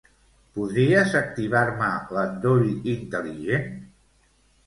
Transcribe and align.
Podries 0.53 1.11
activar-me 1.19 1.89
l'endoll 2.17 2.65
intel·ligent? 2.95 3.69